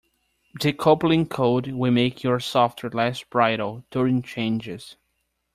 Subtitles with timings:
[0.59, 4.95] Decoupling code will make your software less brittle during changes.